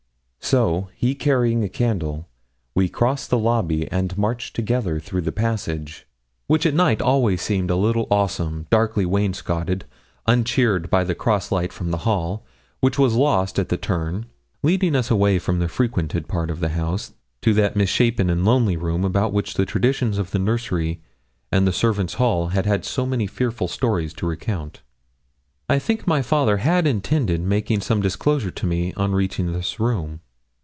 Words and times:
So, 0.43 0.89
he 0.95 1.15
carrying 1.15 1.63
a 1.63 1.69
candle, 1.69 2.27
we 2.75 2.89
crossed 2.89 3.29
the 3.29 3.37
lobby, 3.39 3.89
and 3.89 4.17
marched 4.17 4.53
together 4.53 4.99
through 4.99 5.21
the 5.21 5.31
passage, 5.31 6.05
which 6.47 6.65
at 6.65 6.73
night 6.73 7.01
always 7.01 7.41
seemed 7.41 7.71
a 7.71 7.77
little 7.77 8.05
awesome, 8.11 8.67
darkly 8.69 9.05
wainscoted, 9.05 9.85
uncheered 10.27 10.89
by 10.89 11.05
the 11.05 11.15
cross 11.15 11.53
light 11.53 11.71
from 11.71 11.91
the 11.91 11.99
hall, 12.03 12.43
which 12.81 12.99
was 12.99 13.13
lost 13.13 13.59
at 13.59 13.69
the 13.69 13.77
turn, 13.77 14.25
leading 14.61 14.93
us 14.93 15.09
away 15.09 15.39
from 15.39 15.59
the 15.59 15.69
frequented 15.69 16.27
parts 16.27 16.51
of 16.51 16.59
the 16.59 16.69
house 16.69 17.13
to 17.41 17.53
that 17.53 17.77
misshapen 17.77 18.29
and 18.29 18.43
lonely 18.43 18.75
room 18.75 19.05
about 19.05 19.31
which 19.31 19.53
the 19.53 19.65
traditions 19.65 20.17
of 20.17 20.31
the 20.31 20.39
nursery 20.39 21.01
and 21.49 21.65
the 21.65 21.71
servants' 21.71 22.15
hall 22.15 22.47
had 22.49 22.65
had 22.65 22.83
so 22.83 23.05
many 23.05 23.25
fearful 23.25 23.69
stories 23.69 24.13
to 24.13 24.27
recount. 24.27 24.81
I 25.69 25.79
think 25.79 26.05
my 26.05 26.21
father 26.21 26.57
had 26.57 26.85
intended 26.87 27.39
making 27.39 27.79
some 27.81 28.01
disclosure 28.01 28.51
to 28.51 28.65
me 28.65 28.91
on 28.95 29.13
reaching 29.13 29.53
this 29.53 29.79
room. 29.79 30.19